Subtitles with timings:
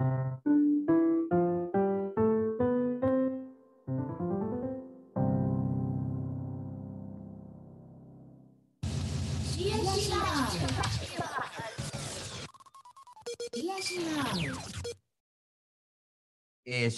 [0.00, 0.57] えー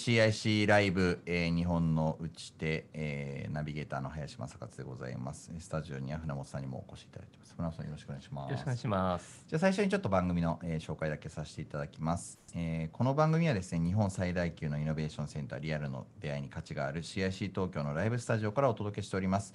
[0.01, 5.51] CIC ライブ、えー日本の打ち手、えーナビゲーターの林正勝でございます。
[5.59, 7.53] スタジオには船本さんにもお越しいただいてます。
[7.55, 8.49] 船本さんよろしくお願いします。
[8.49, 9.45] よろしくお願いします。
[9.47, 19.53] じゃあ最初にちょっと番組の、えー紹介だけさせていただきます、えーこの番組はですね、日本最大級のイノベーションセンター、リアルの出会いに価値がある CIC 東京のライブスタジオからお届けしております。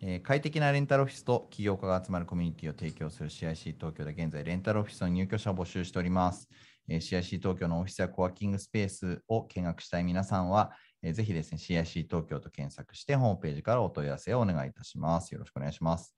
[0.00, 6.48] えー快適なレンタルオフィスと起業家が集まるコミュニティを提供する CIC 東京で現在レンタルオフィスの入居者を募集しております。
[6.88, 15.32] え CIC 東京のオフィスやコワーキングスペースを見学したい皆さんは、えーぜひですね、CIC 東京と検索してホームページからお問い合わせをお願いいたします。
[15.32, 16.14] よろしくお願いします。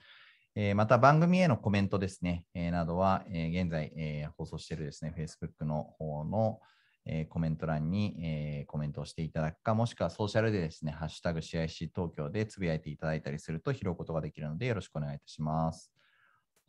[0.55, 6.61] えまた番組へのコメントですね、えなどは、え現在、え放送しているですね、Facebook の方の、
[7.05, 15.93] えコメント欄に、えコメントをしていただくか、もしくはソーシャルでですね、ハッシュタグ CIC 東京でつぶやいていただいたりすると拾うことができるので、よろしくお願いいたします。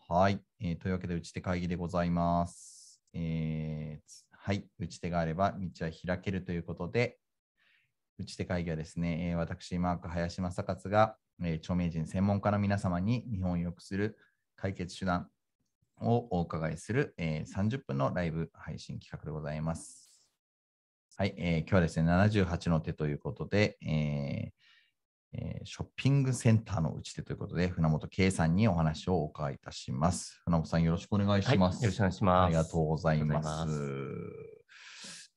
[0.08, 2.81] はい、えというわけで、打ち手会議でございます。
[3.14, 7.20] えーはい、打ち手があれば道は開けるということで、
[8.18, 14.18] 打ち手会議はですね、私、マーク林正勝が、えー著名人専門家の皆様に日本を良くする
[14.56, 15.28] 解決手段
[16.00, 20.24] をお伺いする、えー30分のライブ配信企画でございます。
[21.18, 24.52] はい、えー今日はですね、78の手ということで、えー
[25.34, 30.42] えーショッピングセンターの打ち手ということで、船本圭さんにお話をお伺いいたします。
[30.46, 31.84] 船本さん、よろしくお願いはい、します。
[31.84, 32.46] よろしくお願いします。
[32.46, 33.72] ありがとうございます。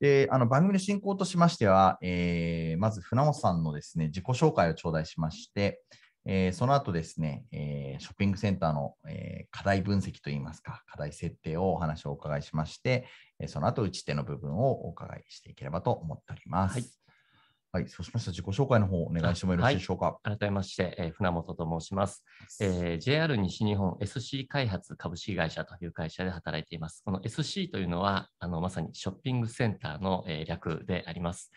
[0.00, 5.81] で、あの番組の進行としましては、えーまず船本さんのですね、自己紹介を頂戴しまして、
[6.27, 13.06] えーその後ですね、えーショッピングセンターの、えー課題分析といいますか、課題設定をお話をお伺いしまして、
[13.39, 16.72] えーその後打ち手の部分をお伺いしていければと思っております。
[16.72, 16.84] はい。
[17.75, 20.20] はい、そうしましたら自己紹介の方お願いしてもよろしいでしょうか？
[20.22, 22.25] 改めまして、えー船本と申します、
[22.60, 27.03] えー JR 西日本 SC 開発株式会社という会社で働いています。
[27.04, 31.50] この SC というのは、あのまさにショッピングセンターの、えー略であります。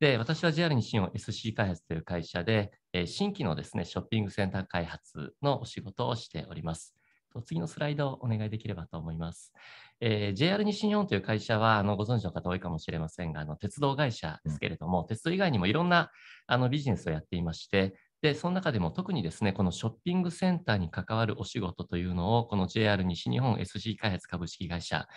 [0.00, 6.96] で、私は JR 西日本 SC 開発という会社で、えー新規のですね、ショッピングセンター開発のお仕事をしております。
[7.32, 9.52] と次のスライドをお願いできればと思います。
[10.00, 16.10] えー JR 西日本という会社はあのご存知の方多いかもしれませんが、あの鉄道会社ですけれども、鉄道以外にもいろんな
[16.46, 25.08] あのビジネスをやっていまして、で、その中でも特にですね、このショッピングセンターに関わるお仕事というのを、この JR 西日本 SC 開発株式会社、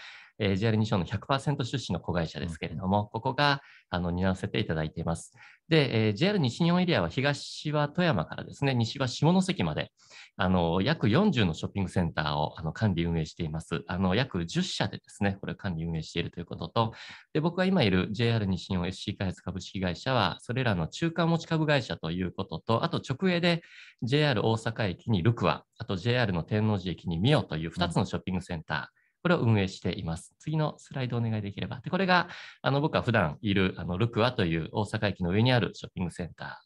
[0.44, 5.34] えー JR 西日本の100%出資の子会社ですけれども、ここがあの担わせていただいています。
[5.70, 9.92] で、えー JR 西日本エリアは東は富山からですね、西は下関まで、
[10.36, 13.84] あの約40のショッピングセンターをあの管理運営しています。
[13.88, 16.94] あの約10社でですね、これを管理運営しているということと、
[17.34, 23.62] で僕が今いる JR 西日本 SC 開発株式会社は、それらの中間持ち株会社ということと、あと直営で
[24.02, 30.36] JR 大阪駅にルクア、あと JR の天王寺駅にミオという2つのショッピングセンター、これを運営しています。
[30.38, 31.80] 次のスライドお願いできれば。
[31.80, 32.28] でこれが
[32.62, 36.62] あの僕は普段いるあのルクアという大阪駅の上にあるショッピングセンタ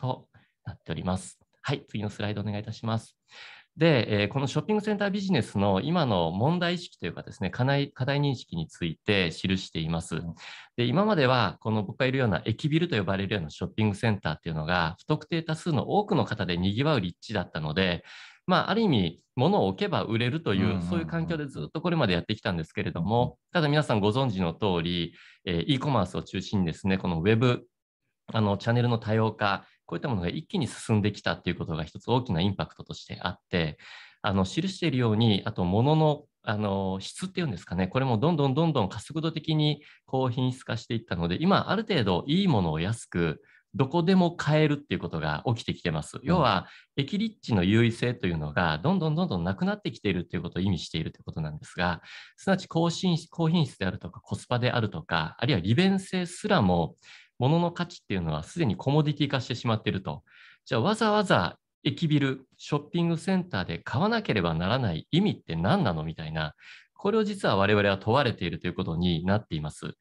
[0.00, 0.26] ーと
[0.64, 1.38] なっております。
[1.60, 3.14] はい、次のスライドお願いいたします。
[3.76, 10.20] で、えこのショッピングセンタービジネスの今の問題意識というかですね、課題課題認識について記しています。
[10.76, 18.02] で、今までは、この僕がいるような駅ビルと呼ばれるようなショッピングセンターっていうのが、不特定多数の多くの方で賑わう立地だったので、
[18.48, 25.12] まあ、ある意味、物を置けば売れるという、そういう環境でずっとこれまでやってきたんですけれども、ただ皆さんご存知の通り、
[25.44, 27.66] えー e コマースを中心にですね、このウェブ、
[28.32, 33.76] あの、チャンネルの多様化、こういったものが一気に進んできたっていうことが一つ大きなインパクトとしてあって、
[34.22, 43.42] あの、記しているように、あと物の、あの、質っていうんですかね、これもどんどんどんどん加速度的に高品質化していったので、今、ある程度いいものを安く、
[43.74, 46.18] どこでも買えるっていうことが起きてきてます。
[46.22, 52.00] 要は、駅立地の優位性というのが、どんどんどんどんなくなってきているということを意味しているということなんですが、
[52.36, 56.96] すなわち高品質高品質であるとか、コスパであるとか、あるいは利便性すらも、
[57.38, 60.24] 物の価値っていうのはすでにコモディティ化してしまっていると。
[60.64, 66.54] じゃあ、わざわざ駅ビル、ショッピングセンターで買わなければならない意味って何なのみたいな、
[66.94, 69.94] これを実は我々は問われているということになっています。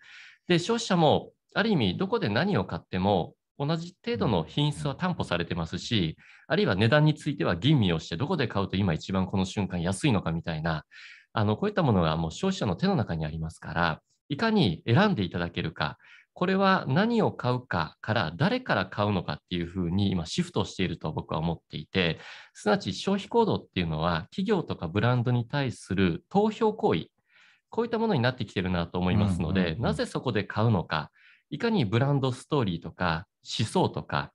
[0.47, 6.17] で、消費者も、ある意味、どこで何を買っても、同じ程度の品質は担保されてますし、
[6.47, 10.85] あるいは値段については吟味をして、どこで買うと今一番この瞬間安いのかみたいな、
[11.33, 15.97] あの、こういったものがもう消費者の手の中にありますから、いかに選んでいただけるか、
[16.33, 22.19] これは何を買うかから誰から買うのかっていうふうに今シフトしていると僕は思っていて、
[22.53, 27.07] すなわち消費行動っていうのは企業とかブランドに対する投票行為、
[27.69, 31.09] こういったものになってきてるなと思いますので、なぜそこで買うのか、
[31.49, 33.27] いかにブランドストーリーとか
[33.59, 34.31] 思想とか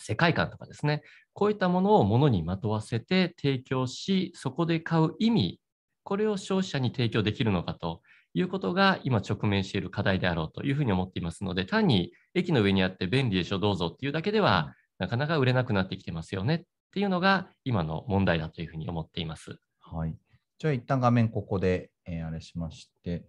[0.00, 1.02] 世界観とかですね、
[1.34, 5.60] こういったものをものにまとわせて提供し、そこで買う意味、
[6.02, 8.00] これを消費者に提供できるのかと
[8.32, 19.58] いうことが今直面している課題であろうというふうに思っていますので、単に駅の上にあって便利でしょ、どうぞっていうだけでは、なかなか売れなくなってきてますよねっていうのが今の問題だというふうに思っています。
[19.80, 20.16] はい。
[20.58, 23.24] じゃあ一旦画面ここで、えーあれしまして、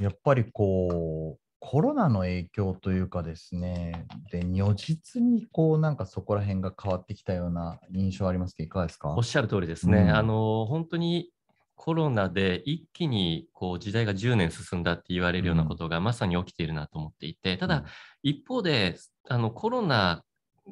[0.00, 9.14] やっぱりこう、コロナの影響というかですね、で、如実にこう、なんかそこら辺が変わってきたような印象ありますけど、いかがですか？
[9.16, 9.98] おっしゃる通りですね。
[9.98, 10.10] うん。
[10.10, 11.30] あの本当に
[11.76, 17.84] コロナで一気にこう時代が10年進んだって言われるようなことがまさに起きているなと思っていて、ただ、
[18.22, 18.96] 一方で
[19.28, 20.22] あのコロナ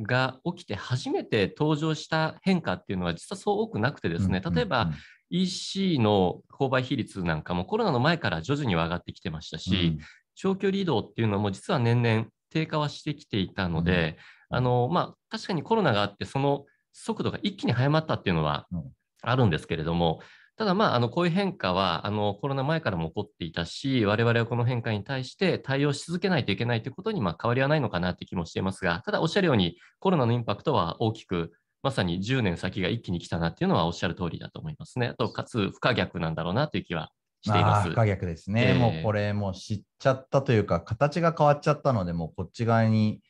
[0.02, 4.54] が起きて初めて登場した変化っていうのは実はそう多くなくてですね、うん。
[4.54, 4.90] 例えば、
[5.32, 9.98] EC の購買比率なんかもコロナの前から徐々には上がってきてましたし、
[10.34, 14.18] 長距離移動っていうのも実は年々低下はしてきていたので、
[14.50, 14.56] うん。
[14.58, 18.82] あのまあ、確かにコロナがあってその速度が一気に速まったっていうのはうん。
[19.22, 20.20] あるんですけれども、
[20.56, 31.52] ただまあ、あのこういう変化はあのコロナ前からも起こっていたし、我々はこの変化に対して対応し続けないといけないということにまあ変わりはないのかなって気もしていますが、ただおっしゃるようにコロナのインパクトは大きく、
[31.82, 35.08] まさに10年先が一気に来たなっていうのはおっしゃる通りだと思いますね。
[35.08, 37.10] あと、かつ不可逆なんだろうなという気は
[37.42, 37.94] しています不。
[37.94, 43.20] 可逆ですね、ええもうこれもう知っちゃったというか、形が変わっちゃったので、もうこっち側に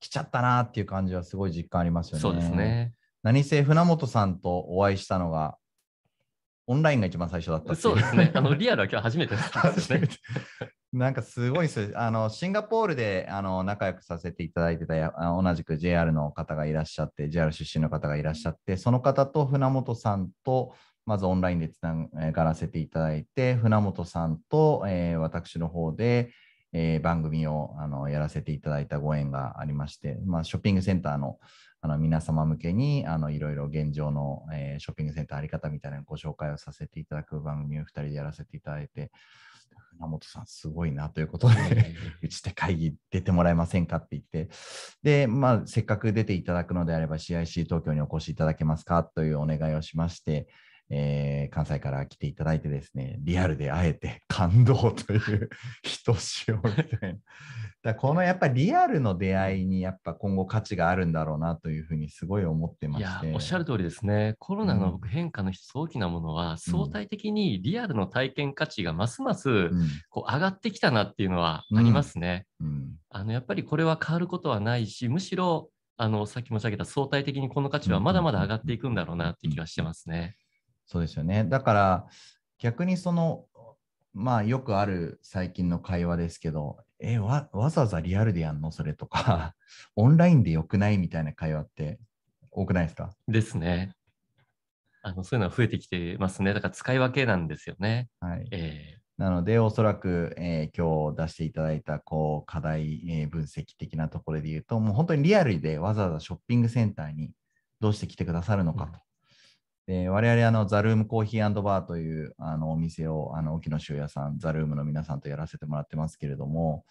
[0.00, 2.22] 来ちゃったなっていう感じはすごい実感ありますよね。
[2.22, 2.50] そうです。
[2.50, 2.94] ね。
[3.22, 5.56] 何せ船本さんとお会いしたのが、
[6.66, 8.32] オンラインが一番最初だったそうですね。
[8.34, 10.08] あのリアルは今日初めてですよね。
[10.92, 11.92] なんかすごいです。
[11.94, 20.74] あのシンガポールであの仲良くさせていただいてたや同じく JR の方がいらっしゃって、JR 出身の方がいらっしゃって、その方と船本さんと
[21.06, 26.32] まずオンラインでつながらせていただいて、船本さんと、えー私の方で、
[26.72, 31.38] えー番組をあのやらせていただいたご縁がありまして、まあ、ショッピングセンターの
[31.82, 39.12] あの皆様向けにあのいろいろ現状の、えーショッピングセンターあり方みたいなご紹介をさせていただく番組を2人でやらせていただいて、
[40.00, 41.54] 船本さんすごいなということで、
[42.22, 44.48] う ちで会議出てもらえませんかって言って、
[45.02, 50.48] で、まあ、せっかく出ていただくのであれば CIC 東京にお越しいただけますかというお願いをしまして、
[50.90, 55.48] えー関西から来ていただいてですね、リアルで会えて 感動という
[55.82, 57.18] ひとしおみたいな。
[57.82, 63.32] だこのやっぱりリアルの出会いにやっぱ今後価値があるんだろうなというふうにすごい思ってまいやして。
[63.32, 64.34] おっしゃる通りですね。
[64.38, 72.46] コロナの変化の一つ大きなものは、相対的にリアルの体験価値がますますうんこう上がってきたなっていうのはありますね。
[72.60, 80.36] うんあのやっぱりこれは変わることはないし、むしろあのさっき申し上げた相対的にこの価値はまだまだ上がっていくんだろうなっていう気はしてますね。
[80.90, 81.44] そうですよね。
[81.44, 82.06] だから
[82.58, 83.46] 逆にその、
[84.12, 88.72] まあよくある最近の会話ですけど、え、わわざわざリアルでやんの？
[88.72, 89.54] それとか、
[89.94, 90.98] オンラインでよくない？
[90.98, 92.00] みたいな会話って
[92.50, 93.14] 多くないですか？
[93.28, 93.94] ですね。
[95.02, 96.52] あのそういうのは増えてきてますね。
[96.54, 98.08] だから使い分けなんですよね。
[98.18, 98.48] はい。
[98.50, 107.32] えなので、おそらく、えー今日出していただいたこう課題、えー分析的なところで言うと、もう本当にリアルでわざわざショッピングセンターに
[107.78, 108.98] どうして来てくださるのかと。
[109.90, 116.84] で我々あの、ザルームコーヒーバーというあのお店をあの沖野修也さん、ザルームの皆さんとやらせてもらってますけれども、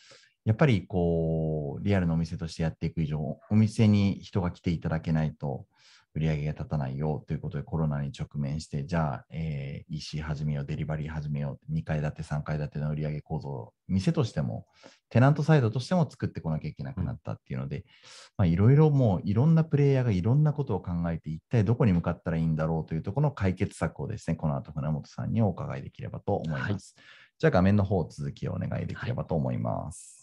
[0.43, 5.65] やっぱりこうリアルのお店としてやっていく以上、お店に人が来ていただけないと
[6.19, 14.67] 売り上げが立たないよということでコロナに直面して、じゃあ、えー EC 始めよう、デリバリー始めよう、2階建て、3階建ての売り上げ構造を店としても、
[15.09, 17.85] テナントサイドとしても作ってこなきゃいけなくなったっていうので、
[18.37, 26.95] まあいろいろもういろんなプレイヤーがいろんなことを考えて、一体どこに向かったらいいんだろうというところの解決策をですね、この後船本さんにお伺いできればと思います。
[26.97, 30.18] はいじゃあ画面の方続きをお願いできればと思います。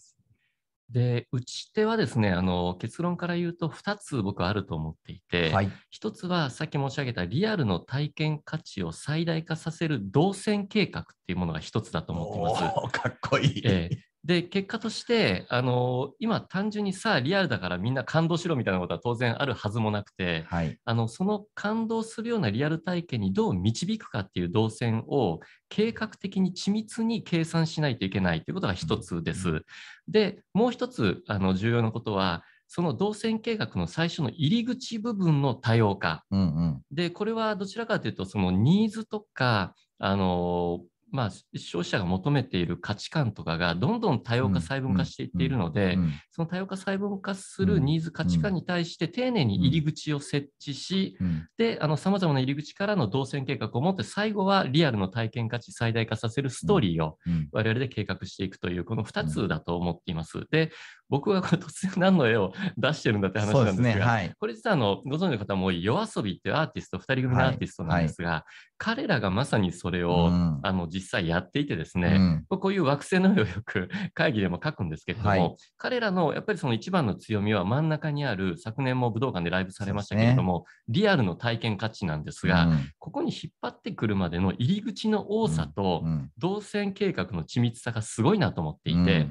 [0.91, 5.71] で、打ち手はですね、あの結論から言うと2つ僕はあると思っていて、はい。
[5.91, 12.99] 一つはさっき申し上げたリアルの体験価値を最大化させる動線計画っていうものが一つだと思っています。
[13.01, 13.63] かっこいい。
[13.65, 20.77] ええで結果としてあの今単純にさあリアルだからみんな感動しろみたいなことは当然あるはずもなくてはい。
[20.85, 29.63] あのその感動するようなリアル体験にどう導くかっていう動線を計画的に緻密に計算しないといけないということが一つです。
[30.09, 36.83] でもう一つあの重要なことはその動線計画の最初の入り口部分の多様化うんうん。
[36.91, 40.81] でこれはどちらかというとそのニーズとかあの
[41.13, 60.47] まあ、消費者が求めている価値観とかがどんどん多様化細分化していっているので、うんその多様化細分化するニーズ、価値観に対して丁寧に入り口を設置し、うんで、あの、様々な入り口からの動線計画を持って、最後はリアルの体験価値最大化させるストーリーをうん我々で計画していくという、この2つだと思っています。
[60.51, 60.73] で、
[61.09, 63.55] 僕がこれ突然何の絵を出してるんだって話。
[63.55, 64.35] なんですが、はい。
[64.39, 68.45] これ実はあのご存知の方も多い夜遊びっていうアーティスト、2人組のアーティストなんですが、
[68.77, 72.59] 彼らがまさにそれを、うんあの実際やっていてですね、うん。
[72.59, 75.57] こういう惑星の絵をよく 会議でも書くんですけれども、はい。
[75.77, 82.91] 彼らのやっぱりその一番の強みは真ん中にある昨年も武道館でライブされましたけれども、リアルの体験価値なんですが、うん。
[82.99, 86.31] ここに引っ張ってくるまでの入り口の多さと、うん。
[86.39, 89.29] 動線計画の緻密さがすごいなと思っていて、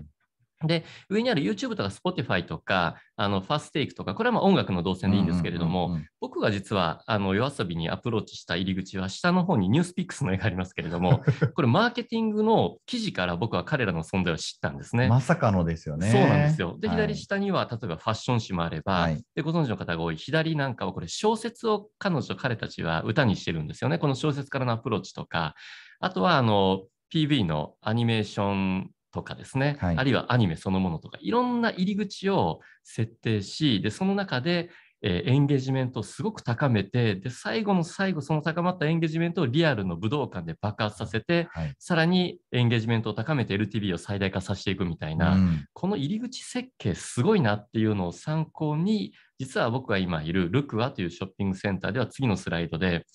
[0.63, 11.23] で、上にある YouTube とか Spotify とか、あの、ファステイクとか、これはまあ音楽の動線でいいんですけれども、僕が実は、あの、夜遊びにアプローチした入り口は、下の方にニュースピックスの絵がありますけれども、
[11.55, 15.09] これマーケティングの記事から僕は彼らの存在を知ったんですね。
[15.09, 16.09] まさかのですよね。
[16.09, 16.77] そうなんですよ。
[16.79, 23.97] で、はい左下には、例えばファッション誌もあれば、はいで、ご存知の方が多い、左なんかはこれ小説を彼女、彼たちは歌にしてるんですよね。
[23.97, 25.55] この小説からのアプローチとか、
[25.99, 26.83] あとは、あの、
[27.13, 29.97] PV のアニメーションとかですね、はい。
[29.97, 34.69] あるいはアニメそのものとか、いろんな入り口を設定し、で、その中で、
[35.01, 41.75] えーエンゲージメントをすごく高めて、で、最後の最後、その高まったエンゲージメントをリアルの武道館で爆発させて、はい。
[41.79, 45.65] さらにエンゲージメントを高めて LTV を最大化させていくみたいな、うん。
[45.73, 53.05] この入り口設計すごいなっていうのを参考に、実は僕が今いるルクアというショッピングセンターでは次のスライドで、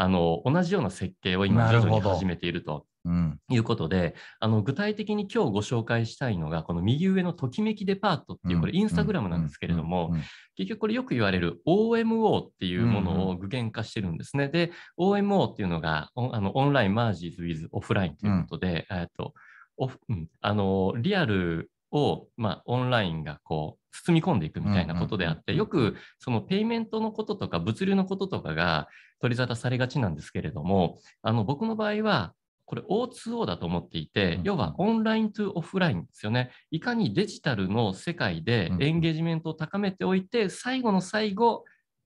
[0.00, 3.40] あの、同じような設計を今徐々に始めているとうん。
[3.50, 10.14] いうことで、あの、具体的に今日ご紹介したいのが、この右上のときめきデパートっていう、これインスタグラムなんですけれども、
[10.56, 14.48] 結局これよく言われる OMO っていうものを具現化してるんですね。
[14.48, 19.34] で、OMO っていうのがオンあのオンラインマージーズ with オフラインということで、えっと
[19.78, 28.88] オフうん、あのリアルを、まあ、オンラインがこう包み込んでいくみたいなことであって、よくそのペイメントのこととか物流のこととかが
[29.20, 32.34] 取り沙汰されがちなんですけれども、あの僕の場合は
[32.68, 36.50] これ O2O だと思っていてうん、要はオンラインとオフラインですよね。
[36.70, 41.64] いかにデジタルの世界でうんエンゲージメントを高めておいて、最後の最後、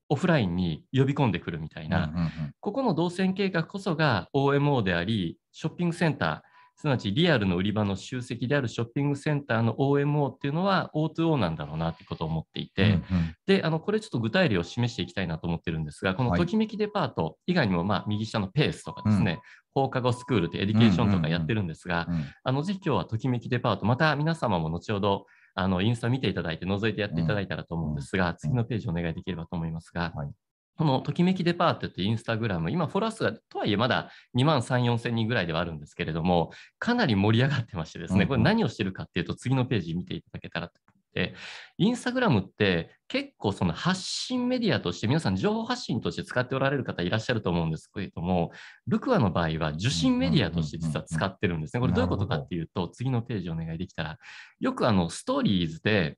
[0.09, 2.13] オフラインに呼び込んでくるみたいな、
[2.59, 13.03] ここの動線計画こそが OMO であり、ショッピングセンター、すなわちリアルの売り場の集積であるショッピングセンターの OMO っていうのは O2O なんだろうなってことを思っていて、うんうん
[13.45, 19.39] で、あの、これちょっと具体例を示していきたいなと思ってるんですが、このはいときめきデパート以外にも、まあ、右下のペースとかですね、
[19.73, 25.25] 放課後スクールという education とかやってるんですが、うんあの、ぜひ今日はときめきデパート、また皆様も後ほど、
[25.55, 30.31] あの、インスタ見ていただいて、覗いてやっていただいたらと思うんですが、次のページお願いできればと思いますが、はい
[30.75, 40.73] このときめきデパートってインスタグラム、今フォロワー数が、とはいえまだ2万3、4千人ぐらいではあるんですけれども、かなり盛り上がってましてですね、これ何をしてるかっていうと、次のページ見ていただけたらと
[41.13, 41.35] て、
[41.77, 48.51] インスタグラムって結構その発信メディアとして皆さん情報発信として使っておられる方いらっしゃると思うんですけれども、
[48.87, 51.79] ルクアの場合は受信メディアとして実は使ってるんですね。
[51.79, 54.17] これどういうことかっていうと、次のページお願いできたら、
[54.59, 56.17] よくあのストーリーズで、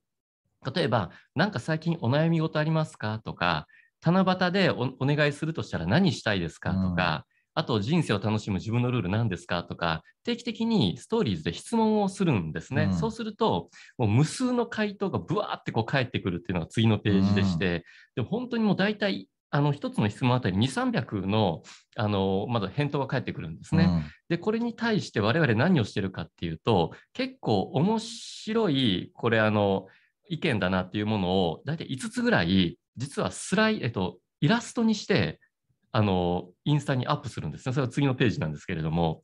[0.74, 3.68] 例えば、なんか最近お悩み事ありますかとか、
[4.04, 6.72] 七夕でおお願いするとしたら何したいですか？
[6.74, 9.64] とか、あと人生を楽しむ自分のルール何ですか？
[9.64, 12.84] とか、定期的にストーリーズで質問をするんですね。
[12.84, 12.92] うん。
[12.92, 17.84] そうすると、もう無数の回答がブワーってこう返ってくるっていうのが次のページでして、
[18.14, 21.62] でも本当にもう大体、あの一つの質問あたり2、300の
[21.96, 23.86] あのまだ返答が返ってくるんですね。
[24.28, 29.86] で、これに対して我々何をしてるかっていうと、結構面白い、これあの、
[30.28, 35.40] 意見だなっていうものを、大体5つぐらい、実はスライ、えっと、イラストにして、
[35.92, 37.72] あの、インスタにアップするんですね。
[37.72, 39.22] それは次のページなんですけれども、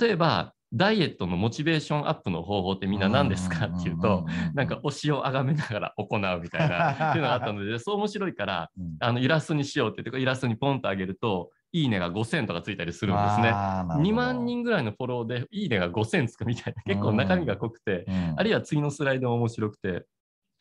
[0.00, 8.96] 例えば、ダイエットのモチベーションアップの方法ってみんな何ですかっていうと、、なんか推しを崇めながら行うみたいな、 っていうのがあったので、そう面白いから、うん。
[9.00, 13.50] あの、イラストにしようって言って、イラストにポンと上げると、いいねが5000とかついたりするんですね。
[14.02, 18.04] 2万、人ぐらいのフォローでいいねが5000つくみたいな、結構中身が濃くて、
[18.36, 20.06] あるいは次のスライドも面白くて、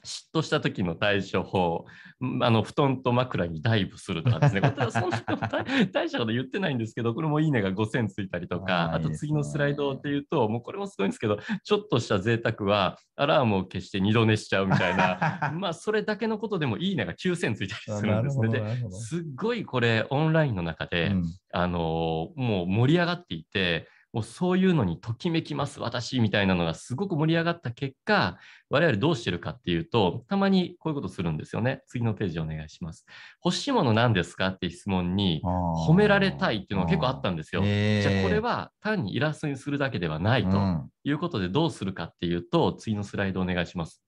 [0.07, 1.85] 嫉妬した時の対処法、
[2.25, 18.49] んあの布団と枕にダイブするとかですね、 これはそんな大大したこと言ってないんですけど、これもいいねが5000ついたりとか、あと次のスライドっていうと、もうこれもすごいんですけど、ちょっとした贅沢はアラームを消して二度寝しちゃうみたいな、 まあそれだけのことでもいいねが9000ついたりするんですね。
[18.49, 21.13] で、すっごいこれオンラインの中で、
[21.51, 28.37] あのもう盛り上がっていて、もうそういうのにときめきます、私みたいなのがすごく盛り上がった結果、
[28.69, 31.81] 我々どうしてるかっていうと、たまにこういうことするんですよね。
[31.87, 33.05] 次のページお願いします。
[33.43, 37.61] 欲しいもの何ですかって質問に、褒められたいっていうのが結構あったんですよ。
[37.65, 44.03] えーじゃあこれは単にイラストにするだけではないとうんいうことでどうするかっていうと、次のスライドお願いします。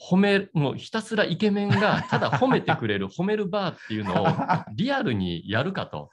[0.00, 4.26] 褒め、もうひたすらイケメンがただ褒めてくれる褒めるバーっていうのを
[4.74, 6.10] リアルにやるかと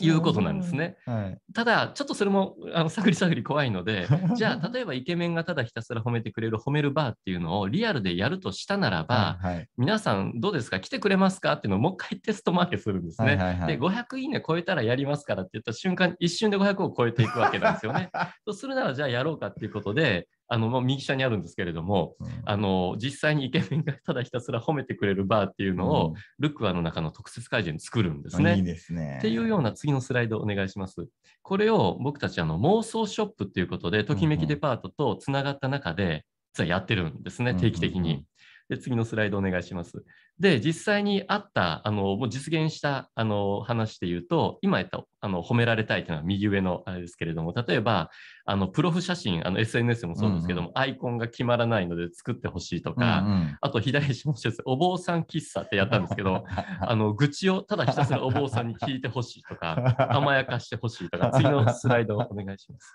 [0.00, 0.96] いうことなんですね。
[1.04, 1.38] はい。
[1.52, 10.80] ただ、ちょっとそれもあの探り探り怖いので、 じゃあ、例えばイケメンがただひたすら褒めてくれる褒めるバーっていうのをリアルでやるとしたならば、はいはい皆さんどうですか？
[10.80, 11.54] 来てくれますか？
[11.54, 13.28] っていうのをもう一回テストマーケするんですね。
[13.28, 18.10] はいはいはいで、500いいね超えたらやりますからって言った瞬間、一瞬で500を超えていくわけなんですよね。
[18.46, 28.52] そうするならじゃあやろうかっていうことで、あの、もう右下にあるんですけれども、うんあの、実際にイケメンがただひたすら褒めてくれるバーっていうのを、ルックアの中の特設会場に作るんですね。
[28.52, 29.16] うんいいですね。
[29.18, 31.06] っていうような次のスライドお願いします。
[31.42, 36.24] これを僕たちあの妄想ショップっていうことで、ときめきデパートとつながった中で、
[36.54, 38.24] 実はやってるんですね、うん定期的うんうんに。
[38.68, 40.04] で、次のスライドお願いします。
[40.38, 48.10] で、実際にあった、あの、もう実現した、あの、話で言うと、今言った、あの、褒められたいというのは右上のあれですけれども、例えば、
[48.44, 56.44] あの、プロフ写真、あの、SNS もそうですけども、アイコンが決まらないので作ってほしいとか、うんうんあと左下の施設、お坊さん喫茶ってやったんですけど、
[56.80, 62.94] あの、愚痴をただひたすらお坊さんに聞いてほしいとか、 甘やかしてほしいとか、次のスライドをお願いします。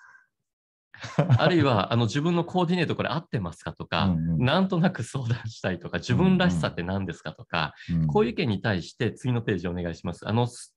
[1.38, 10.28] あるいは、あの、自分のコーディネートこれ合ってますかとか、うんうんなんとなく相談したいとか、自分らしさって何ですかとか、うんこういう意見に対して次のページお願いします。
[10.28, 10.76] あの、す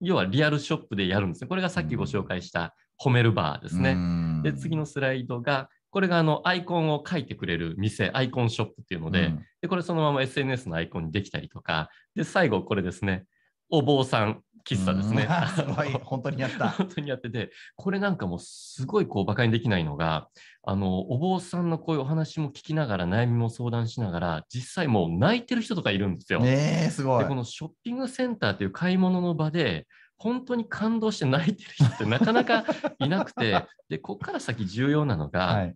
[0.00, 1.48] 要はリアルショップでやるんですね。
[1.48, 3.92] これがさっきご紹介した褒めるバーですね。
[3.92, 13.24] うんで、次のスライドが、これがあのアイコンを書いてくれる店、アイコンショップっていうので、うんで、これそのまま SNS のアイコンにできたりとか、で、最後これですね、
[13.70, 14.42] お坊さん
[14.74, 15.26] 喫茶ですね。
[15.28, 16.68] うん すごい、本当にやった。
[16.78, 20.28] 本当にやってて、これなんかもうすごいこう馬鹿にできないのが、
[20.62, 26.40] あの、お坊さんのこういうお話も聞きながら、悩みも相談しながら、実際もう泣いてる人とかいるんですよ。
[26.40, 27.34] ねえ、すごいで、こ。
[27.34, 29.86] のショッピングセンターという買い物の場で、
[30.16, 32.64] 本当に感動して泣いてる人ってなかなか
[32.98, 35.74] いなくて、で、ここから先重要なのが、 はい。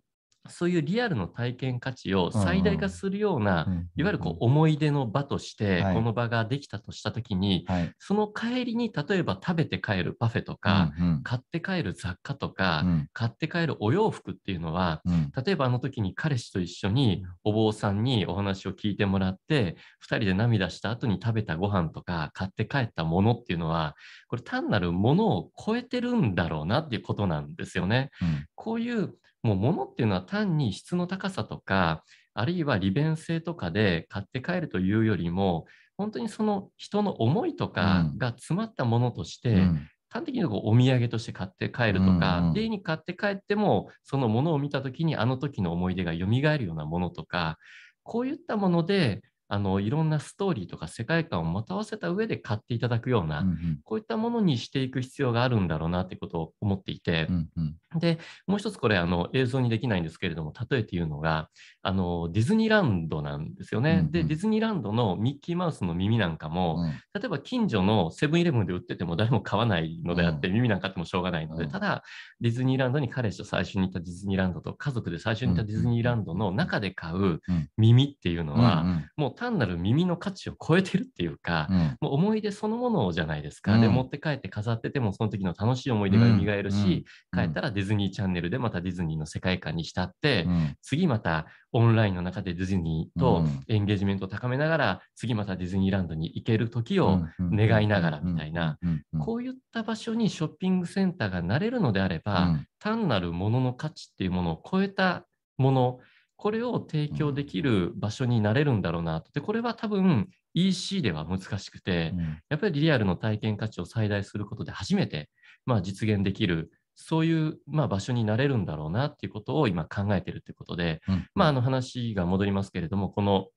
[0.48, 5.94] そういうリアルの体験価値を最大化するような、うんいわゆるこう思い出の場として、はい。
[5.94, 7.92] この場ができたとしたときに、はい。
[7.98, 11.22] その帰りに例えば食べて帰るパフェとか、うんうん。
[11.22, 13.08] 買って帰る雑貨とか、うん。
[13.12, 15.32] 買って帰るお洋服っていうのは、うん。
[15.44, 23.94] 例えばあの時に彼氏と一緒にお坊さんにお話を聞いてもらって、二人で涙した後に食べたご飯とか買って帰ったものっていうのは、
[24.28, 28.10] これ単なるものを超えてるんだろうなっていうことなんですよね。
[28.20, 28.46] うん。
[28.54, 32.02] こういうもうものっていうのは単に質の高さとか、
[32.32, 35.66] あるいは利便性とかで買って帰るというよりも、
[35.98, 38.18] 本当にその人の思いとかうん。
[38.18, 39.88] が詰まったものとして、うん。
[40.08, 42.48] 端的にこうお土産として買って帰るとか、うん。
[42.48, 47.58] うん家に買って帰っても、そのものを見たときにあの時の思い出が蘇るようなものとか、
[48.02, 53.80] こういったもので、あのいろんなストーリーとか世界観をまとわせた上で買っていただくような、うん。
[53.84, 61.48] こういったものにしていく必要があるんだろうなってことを思っていて、うんうんで、もう一つこれあの映像にできないんですけれども、例えて言うのが、
[61.82, 63.90] あのディズニーランドなんですよね。
[63.90, 64.10] うんうん。
[64.10, 66.90] で、ディズニーランドのミッキーマウスの耳なんかも、うん。
[66.90, 71.70] 例えば近所のセブンイレブンで売ってても誰も買わないのであって、耳なんかあってもしょうがないので、うん。
[71.70, 72.02] ただ、
[72.40, 77.68] ディズニーランドに彼氏と最初に行ったディズニーランドと家族で最初に行ったディズニーランドの中で買ううん。
[77.76, 81.96] 耳っていうのは、うんもう単なる耳の価値を超えてるっていうか、うん。
[82.00, 83.74] もう思い出そのものじゃないですか。
[83.74, 83.80] うん。
[83.80, 87.40] で、持って帰って飾っててもその時の楽しい思い出が蘇るし、うん。
[87.40, 98.78] 帰ったらディズニーチャンネルでまたディズニーの世界観に浸って、うん次またオンラインの中でディズニーとうんエンゲージメントを高めながら、次またディズニーランドに行ける時を願いながらみたいな、
[99.18, 106.00] こういった場所にショッピングセンターがなれるのであれば、うん単なるものの価値っていうものを超えたもの、
[106.36, 109.32] これを提供できる場所になれるんだろうなと。
[109.32, 115.30] で、これは多分 EC では難しくて、うんやっぱりリアルの体験価値を最大することで初めて、
[115.66, 123.48] まあ、実現できる、そういう、まあ、場所になれるんだろうなっていうことを今考えているということで、うんまあ、あの話が戻りますけれども、この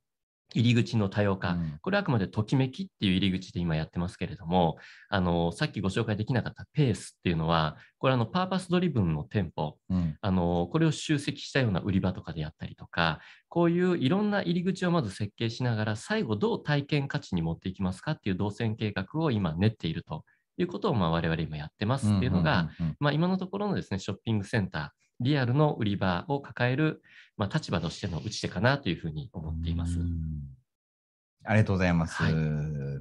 [0.53, 1.79] 入り口の多様化、うん。
[1.81, 4.77] これはあくまでときめきっていう入り口で今やってますけれども、
[5.09, 10.17] あの、さっきご紹介できなかったペースっていうのは、これあの、パーパスドリブンの店舗、うん。
[10.21, 13.19] あの、これを集積したような売り場とかでやったりとか、
[13.49, 20.23] こういういろんな入り口をまず設計しながら、最後どう体験価値に持っていきますかっていう動線計画を今練っていると
[20.57, 24.89] いうことを、まあ我々今やってますっていうのが、まあ今のところのですね、ショッピングセンター、
[25.19, 27.01] リアルの売り場を抱える、
[27.37, 29.99] まあ、立場としての打ち手かなというふうに思っています。
[29.99, 30.13] うん。
[31.43, 32.33] ありがとうございます、はい。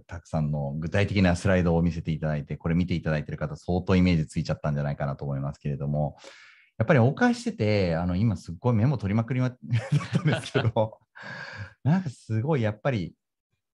[0.06, 6.16] たくさんの具体的なスライドを見せていただいて、これ見ていただいている方、相当イメージついちゃったんじゃないかなと思いますけれども、
[6.78, 9.58] やっぱりお返ししてて、あの今すっごいメモ取りまくりま だっ
[10.12, 10.98] たんですけど、
[11.82, 13.14] なんかすごいやっぱり、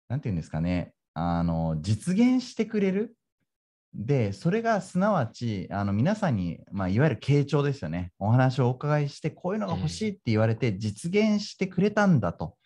[0.08, 3.14] なんていうんですかね、あの実現してくれる。
[3.94, 8.12] で、それがすなわち、あの皆さんに、まあ、いわゆる傾聴ですよね。
[8.18, 12.56] お話をお伺いして、こういうのが欲しいって言われて、実現してくれたんだと。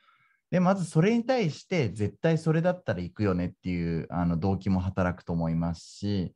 [0.52, 6.34] で、まずそれに対して、絶対それだったら行くよねっていうあの動機も働くと思いますし、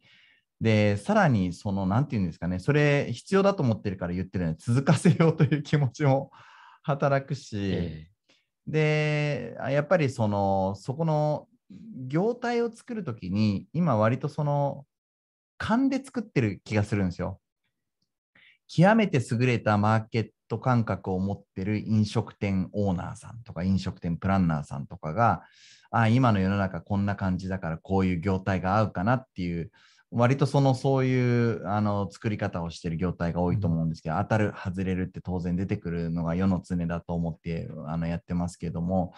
[0.61, 6.33] で、さらに、その、なんていうんですかね、それ必要だと思ってるから言ってるのに、続かせようという気持ちも
[6.83, 8.07] 働くし、え
[8.67, 11.47] で、あやっぱりその、そこの
[12.09, 14.87] 業態を作るときに、今割とその、
[15.59, 17.41] 勘で作ってる気がするんですよ。
[18.67, 25.43] 極めて優れたマーケット感覚を持ってる飲食店オーナーさんとか飲食店プランナーさんとかが、
[25.91, 29.71] あ今の世の中こんな感じだからこういう業態が合うかなっていう、
[30.13, 39.13] 割とそのそういうあの作り方をしてる業態が多いと思うんですけど、当たる、外れるって当然出てくるのが世の常だと思ってあのやってますけども、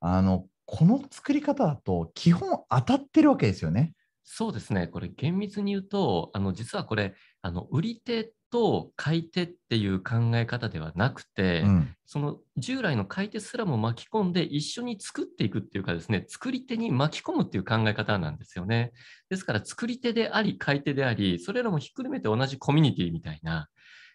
[0.00, 3.94] あのこの作り方だと基本当たってるわけですよね。
[4.24, 18.92] そうですね、これ厳密に言うと、あの実はこれ、あの売り手と買い手っていう考え方ではなくて、うんその従来の買い手すらも巻き込んで一緒に作っていくっていうかですね、作り手に巻き込むっていう考え方なんですよね。
[19.30, 23.68] ですから作り手であり買い手であり、それらもひっくるめて同じコミュニティみたいな、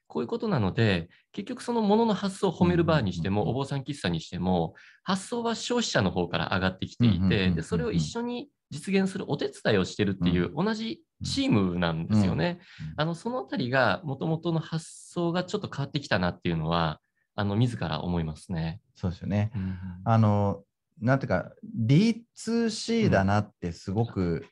[0.08, 12.60] こういうことなので、結局そのものの発想を褒めるバーにしても、お坊さん喫茶にしても、発想は消費者の方から上がってきていて、でそれを一緒に実現するお手伝いをしてるっていう同じチームなんですよね。
[12.96, 17.00] あのそのあたりがもともとの発想がちょっと変わってきたなっていうのは、
[17.36, 18.82] あの自ら思いますね。
[18.96, 19.52] そうですよね。
[20.06, 20.64] あの、
[21.02, 21.52] なんていうか、
[21.86, 24.44] D2C だなってすごく、うん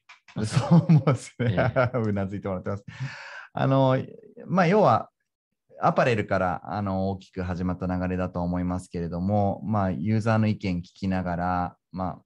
[0.45, 1.55] そう思うんですね。
[1.57, 2.85] え うなずいてもらってます。
[3.53, 3.97] あの、
[4.47, 5.09] まあ、要は、
[5.81, 12.21] アパレルからあの大きく始まった流れだと思いますけれども、まあ、ユーザーの意見聞きながら、まあ、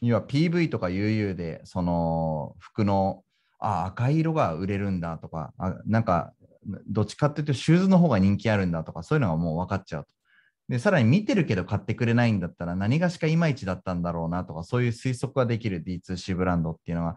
[0.00, 3.22] 要は PV とか UU で、その服の、
[3.58, 6.32] あ、赤い色が売れるんだとか、あなんか、
[6.88, 10.10] どっちかっていうと、シューズの方が人気あるんだとか、そういうのがもう分かっちゃうと。
[10.68, 17.16] で、さらに見てるけど買ってくれないんだったら何がしかいまいちだったんだろうなとか、そういう推測ができる D2C ブランドっていうのは、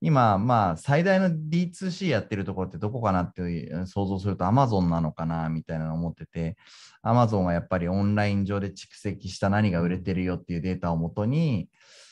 [0.00, 3.42] 今、まあ、最大の D2C やってるところってどこかなって
[3.86, 6.56] 想像すると Amazon なのかなみたいなのを思ってて、
[7.04, 11.68] Amazon はやっぱりオンライン上で蓄積した何が売れてるよっていうデータをもとに、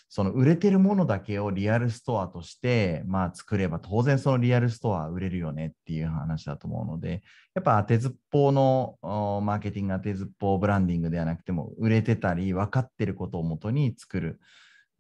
[0.09, 7.23] その売れてるものだけをリアルストアとして、まあ、作れば当然そのリアルストアは売れるよねっていう話だと思うので、
[7.55, 14.41] やっぱ当てずっぽうのマーケティング当てずっぽうブランディングではなくても売れてたり分かってることをもとに作る。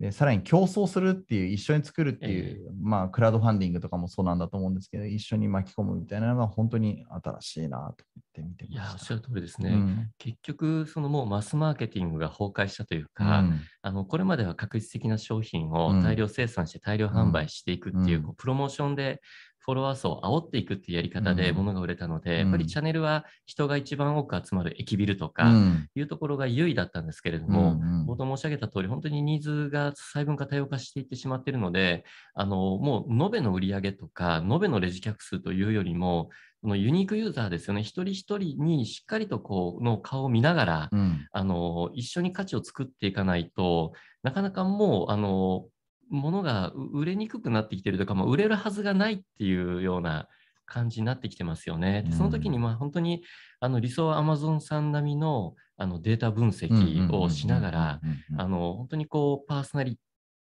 [0.00, 7.94] でさらに競争するっていう、一緒に作るっていう、まあ、クラウドファンディングとかもそうなんだと思うんですけど、一緒に巻き込むみたいなのが本当に新しいなと思っ
[8.32, 8.92] て見ていや、まし。
[8.92, 9.70] おったしゃる通りですね。
[9.70, 10.10] うん。
[10.18, 13.60] 結局、そのもうマスマーケティングが崩壊したといううか、ん。
[13.82, 16.02] あのこれまでは確実的な商品をうん。
[16.02, 18.22] 大量生産して大量販売していくっていう,、うん。
[18.24, 19.20] こうプロモーションで
[19.64, 21.56] フォロワー層を煽っていくっていうやり方でうん。
[21.56, 22.38] 物が売れたので、うん。
[22.40, 25.88] やっぱりチャンネルは人が一番多く集まる駅ビルとうかん。
[25.94, 36.28] いうところが優位だったんですけれども、冒頭申し上げた通り、本当にニーズが細分化多様化していってしまっているので、あのもう延べの売り上げとか、延べのレジ客数というよりも、
[36.62, 41.26] このユニークユーザーですよね、一人一人にしっかりとこうの顔を見ながら、うん。
[41.32, 45.66] あの一緒に価値を作っていかないとなかなかもうあの
[46.10, 50.28] 物がう売れにくくなってきてるとか、まあ、売れるはずがないっていうような
[50.66, 52.04] 感じになってきてますよね。
[52.06, 53.22] でその時にまあ本当に
[53.60, 58.00] あの理想は Amazon さん並みのあのデータ分析をしながら、
[58.38, 59.98] 本当にこうパーソナリ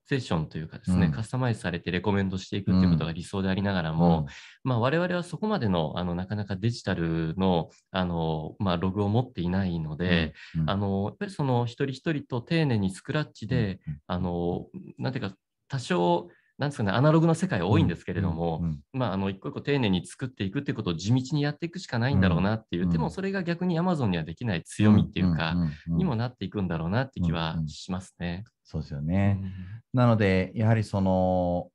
[0.08, 4.26] ゼーションというかですね、うんカスタマイズされてレコメンドしていくっていうことが理想でありながらも、うん
[4.64, 13.98] まあ、我々はそこまでのあのなかなかデジタルのあの、まあ、ログを持っていないので、うんあのやっぱりその一人一人と丁寧にスクラッチで、うん。
[14.08, 15.36] あのなんていうか
[15.68, 28.46] 多少なんですかねアナログな世界多いんですけれども、うんまあ、あの一個一個丁寧に作っていくっていうことを地道にやっていくしかないんだろうなっていう、うんでもそれが逆に Amazon にはできない強みっていうか、んんうんにもなっていくんだろうなって気はうんうんしますね。
[28.64, 29.40] そうですよね。
[29.94, 31.70] なので、やはりその、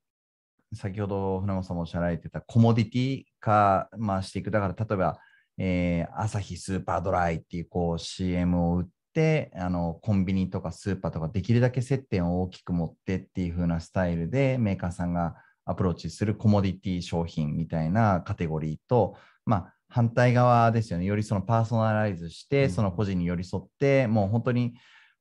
[0.75, 4.51] 先ほど船本さんもおっしゃられてたコモディティ化、まあ、していく。
[4.51, 5.19] だから、例えば、
[5.59, 21.05] えー、アサヒスーパードライっていうこう CM を売ってあの、コンビニとかスーパーとかできるだけ接点を大きく持ってっていう風なスタイルでメーカーさんがアプローチするコモディティ商品みたいなカテゴリーと、まあ、反対側ですよね。
[21.05, 24.75] よりそのパーソナライズして、うんその個人に寄り添って、もう本当に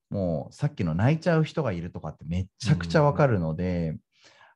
[0.09, 3.97] もうさっきの泣いちゃう人がいるとかってめちゃくちゃわかるので、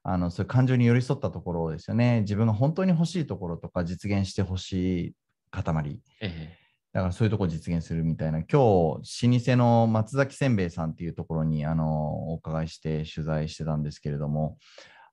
[0.03, 2.21] あのそういう感情に寄り添ったところですよね。
[2.21, 5.13] 自分が本当に欲しいところとか実現してほしい
[5.51, 5.99] 塊。
[6.21, 6.57] え
[6.93, 8.59] だからそういうところ実現するみたいな、今日、老
[8.99, 14.57] 舗の松崎せんべいさんっていうところにあのお伺いして取材してたんですけれども、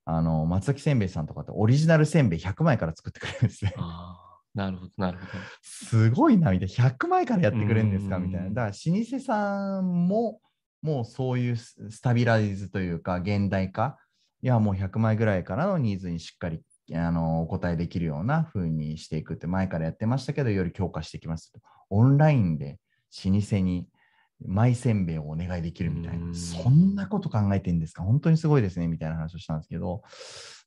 [0.04, 3.74] あの松崎せんべいさんとかってオリジナルせんべい100枚から作ってくれるんですね。
[4.54, 5.30] なるほど、なるほど。
[5.62, 6.90] すごいな、みたいな。
[6.90, 8.48] 100枚からやってくれるんですかうんみたいな。
[8.48, 10.40] だから老舗さんも、
[10.82, 13.96] もうそういうススタビライズというか、現代化、
[14.42, 16.60] いや、もう100枚ぐらいからのニーズにしっかり
[16.94, 21.60] あのお答えできるような風にしていくって、前からやってましたけど、より強化していきますと。
[21.90, 22.78] オンラインで
[23.24, 23.88] 老舗に
[24.44, 26.34] マイせんべいをお願いできるみたいな、うん。
[26.34, 30.02] そんなこと考えてんですか、本当にすごいですねみたいな話をしたんですけど、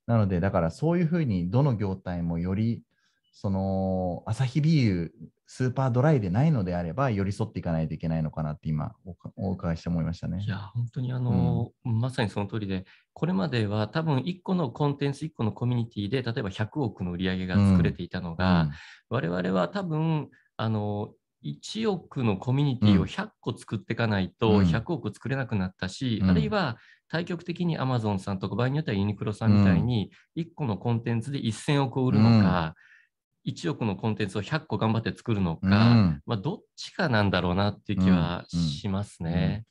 [0.06, 2.84] なので、だからそういうふうにどの業態もより
[3.32, 8.96] そのアサヒビールスーパードライでないのであれば寄り添っていかないといけないのかなって今
[9.36, 10.42] お伺いして思いましたね。
[10.44, 10.48] い。
[10.48, 18.70] や、本当にあの、まさにその通りで、これまでは多分1個のコンテンツ、1個のコミュニティで、例えば100億の売り上げが作れていたのが、
[19.10, 21.12] 我々は多分、あの、
[21.44, 23.02] 1億のコミュニティうん。
[23.02, 24.66] を100個作っていかないとうん。
[24.66, 26.30] 100億作れなくなったし、うん。
[26.30, 26.78] あるいは
[27.10, 32.76] 対極的に Amazon さんとか場合によってはユニクロさんみたいに1個のコンテンツで1000億を売るのか、
[33.46, 39.66] 1億のコンテンツを100個頑張って作るのか、うんまあ、どっちかなんだろうなっていう気はしますね。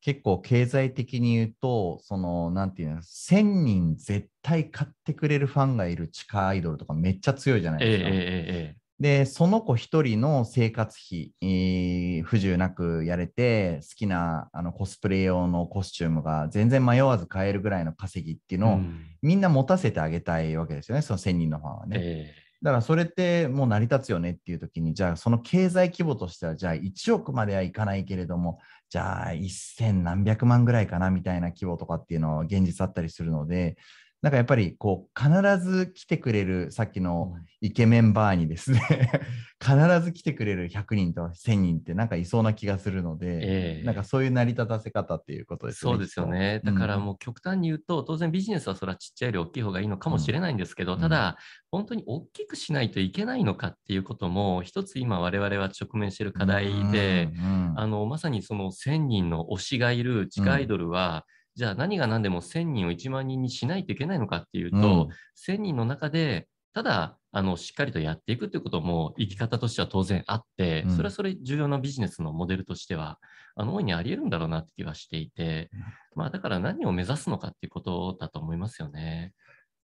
[0.00, 8.08] 結構経済的に言うと、そのなんていうの、1000人絶対買ってくれるファンがいる地下アイドルとかめっちゃ強いじゃないですか。
[8.08, 21.96] えええええで、その子一人の生活費、えー不自由なくやれて、好きなあのコスプレ用のコスチュームが全然迷わず買えるぐらいの稼ぎっていうえのを、うんみんな持たせてあげたいわけですよね、その1000人のファンはね。
[22.00, 22.34] え
[22.66, 33.76] だからそれってもう成り立つよねっていう時に、じゃあその経済規模としては、じゃあ1億まではいかないけれども、じゃあ1000何百万ぐらいかなみたいな規模とかっていうのは現実あったりするので、
[34.22, 38.80] なんかやっぱりこう必ず来てくれるさっきえのイケメンバーにですね、
[39.62, 43.84] 必ず来てくれる100人とか1000人ってなんかいそうな気がするので、ええ。
[43.84, 45.92] なんかそういう成り立たせ方っていうことですね。
[45.92, 46.60] そうですよね。
[46.64, 51.00] だからもう極端に言うと、当然ビジネスはそれはちっちゃいより大きい方がいいのかもしれないんですけど、うん。
[51.00, 51.36] ただ、
[51.70, 61.26] 本当に大きくしないといけないのかっていうことも、一つ今我々は直面している課題で、うんうんあのまさにその1000人の推しがいる地下アイドルは、
[61.56, 65.08] じゃあ何が何でも1000人を1万人にしないといけないのかっていうと、
[65.48, 73.18] 1000人の中でただあのしっかりとやっていくっていうことも生き方としては当然あって、うんそれはそれ重要なビジネスのモデルとしては
[73.54, 75.70] あの大いにあり得るんだろうなって気はしていて、
[76.14, 79.32] まあ、だから何を目指すのかっていうことだと思いますよね。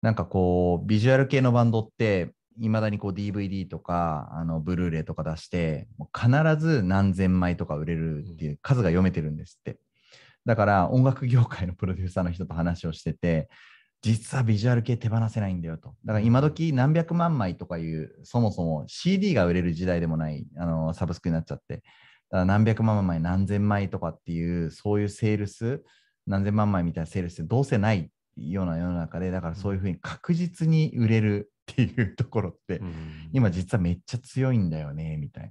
[0.02, 9.78] なんかこう、ビジュアル系のバンドって、いまだにこう DVD とか、あのブルーレイとか出して、必ず何千枚とか売れるっていう数が読めてるんですって。
[10.44, 13.48] だから音楽業界のプロデューサーの人と話をしてて、
[14.02, 15.94] 実はビジュアル系手放せないんだよと。
[16.04, 21.84] だから今時何百万枚とかいう、そもそも CD が売れる時代でもない、あのサブスクになっちゃって、だか
[22.38, 25.84] ら何百万枚、何千枚とかっていう、そういうセールス、
[26.26, 35.50] 何千万枚みたいなセールスってどうせないような世の中で、だからそういうふうに確実に売れるっていうところって、うん今実はめっちゃ強いんだよね、みたい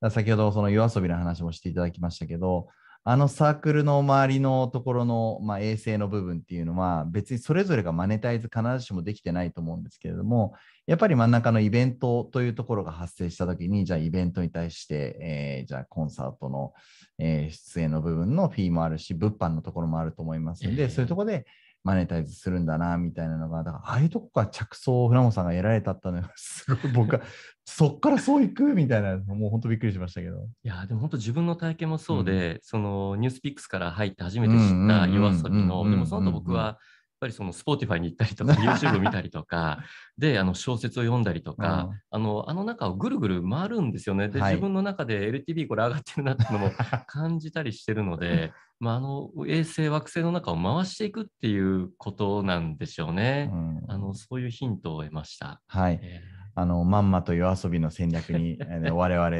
[0.00, 0.10] な。
[0.10, 2.68] 先ほどその夜遊びの話もしていただきましたけど、
[3.04, 10.54] あのサークルの周りのところの、まあ、衛星の部分っていうのは別にそれぞれがマネタイズ必ずしもできてないと思うんですけれども、
[10.86, 16.72] やっぱり真ん中のイベントというところが発生したときに、じゃあイベントに対して、えーじゃあコンサートの、
[17.18, 20.88] えー出演の部分のフィーもあるし、物販のところもあると思いますので、ええ。
[20.88, 21.46] そういうところで
[21.84, 27.22] マネタイズするんだな、みたいなのが、だからああいうとこから着想を船本さんが得られたったのが、 すごい僕は、
[27.64, 30.48] そっからそういくみたいな、もう本当びっくりしましたけど。
[30.64, 36.78] いやでも本当自分の体験もそうで、そのニュースピックスから入って初めて知った夜遊びの、うんうんうんうんでもその後僕は
[37.22, 39.78] ぱりその Spotify に行ったりとか YouTube 見たりとか
[40.18, 44.28] であの小説を読んだりとか、うんあのあの中をぐるぐる回るんですよね。
[44.28, 46.70] で、はい自分の中で LTV これ上がってるなっていうのも
[47.06, 53.50] 感じたりしてるので、まあ、あの衛星惑星の中を回していくっていうことなんでしょうね。
[53.52, 55.60] うんあのそういうヒントを得ました。
[55.68, 56.00] はい。
[56.02, 56.20] え
[56.54, 59.36] あの、まんまと夜遊びの戦略に、え我々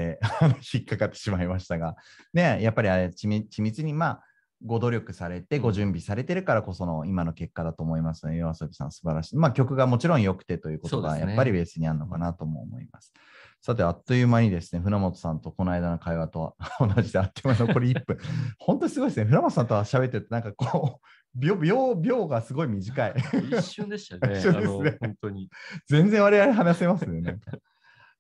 [0.73, 1.95] 引っかかってしまいましたが、
[2.33, 3.29] ね、やっぱりあれ緻
[3.63, 4.25] 密に、まあ、
[4.65, 9.37] ご努力されて、うんご準備されてるからこその今の結果だと思いますので、夜遊びさん素晴らしい。
[9.37, 13.13] まあ、曲がもちろん良くてということが、やっぱりベースにあるのかなとも思います。
[13.61, 18.19] さて、あっという間にですね、船本さんとこの間の会話と 同じであっという間に残り1分。
[18.59, 19.27] 本当にすごいですね。
[19.27, 21.07] 船本さんとは喋ってると、なんかこう、
[21.39, 23.13] 秒、秒、秒がすごい短い。
[23.13, 24.35] ー一瞬でしたね。
[24.35, 25.49] ねあの本当に。
[25.87, 27.39] 全然我々話せますよね。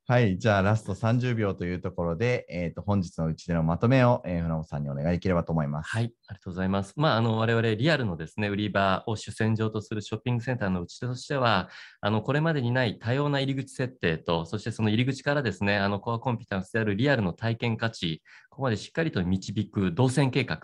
[0.08, 5.90] はい、じゃあラスト30秒というところで、えー、と本日のうちでのまとめを、えー、船本さんにお願いできればと思います。
[5.90, 6.92] はい、ありがとうございます。
[6.96, 20.58] まあ、あの我々リアルのですね売り場を主戦場とするショッピングセンターのうちとしては、あのこれまでにない多様な入り口設定と、そしてその入り口からですね、あのコアコンピタンスであるリアルの体験価値、ここまでしっかりと導く動線計画、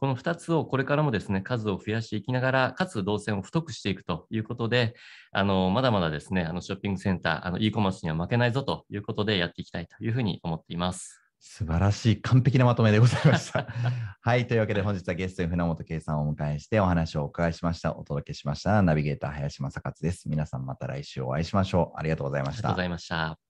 [0.00, 4.94] この2つをこれからもですね、数を増やしていきながら、かつ動線を太くしていくということで、
[5.32, 11.20] あのまだまだですね、あのショッピングセンター、あの e コマースには負けないぞということでやっていきたいというふうに思っています。
[11.38, 13.66] 素晴らしい完璧なまとめでございました。
[14.22, 17.94] はい、というわけで本日はゲストに船本圭さんをお迎えしてお話をお伺いしました。
[17.98, 20.30] お届けしましたナビゲーター林正勝です。
[20.30, 21.98] 皆さんまた来週お会いしましょう。
[21.98, 22.84] ありがとうございましたありがとうござ。
[22.86, 23.45] いました。